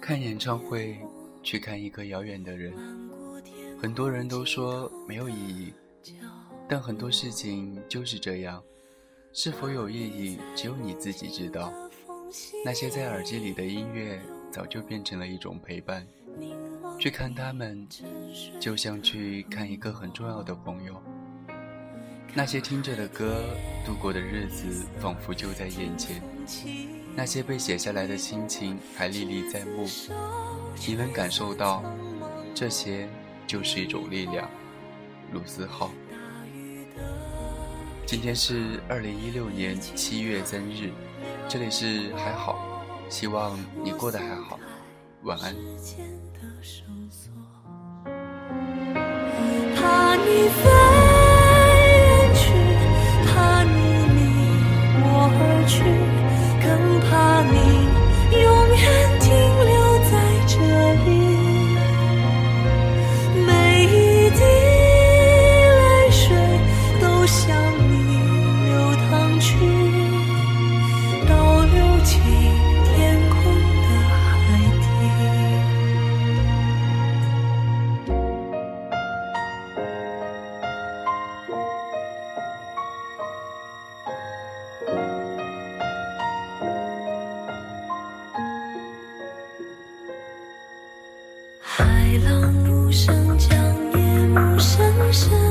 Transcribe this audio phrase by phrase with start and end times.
[0.00, 0.98] 看演唱会，
[1.42, 2.72] 去看一个遥远的人，
[3.80, 5.72] 很多人都说没有意义，
[6.68, 8.62] 但很多事情就是这样。
[9.32, 11.72] 是否有意义，只有你自己知道。
[12.64, 16.06] 那些在耳机里的音乐，早就变成了一种陪伴。
[16.98, 17.86] 去看他们，
[18.60, 21.02] 就像去看一个很重要的朋友。
[22.36, 23.46] 那些听着的歌，
[23.86, 26.20] 度过的日子，仿佛就在眼前。
[27.14, 29.88] 那些被写下来的心情，还历历在目。
[30.86, 31.82] 你能感受到，
[32.54, 33.08] 这些
[33.46, 34.50] 就是一种力量。
[35.32, 35.90] 鲁思浩。
[38.04, 40.92] 今天是二零一六年七月三日，
[41.48, 44.60] 这里是还好，希望你过得还好，
[45.22, 45.54] 晚安。
[49.74, 50.48] 怕你
[92.16, 93.54] 海浪无声将
[93.92, 95.45] 夜幕深深。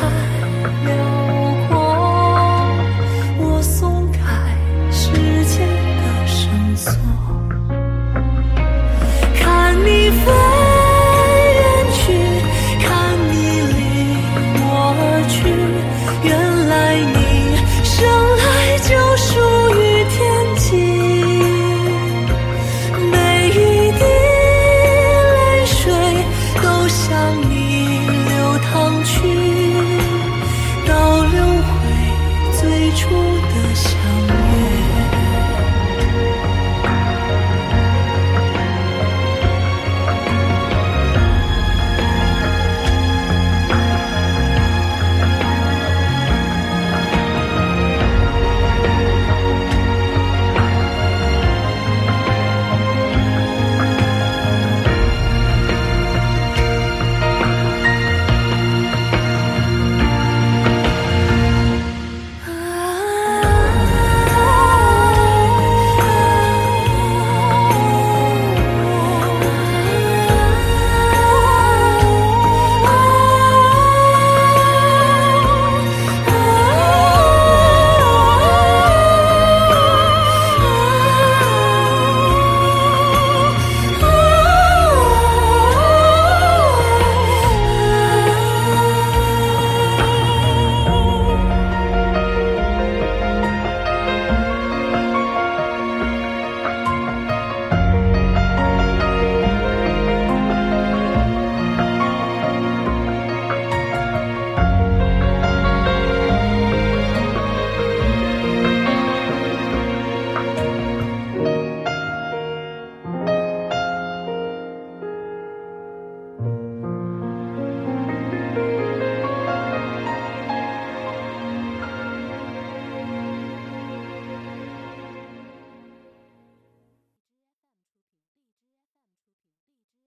[0.00, 0.39] high.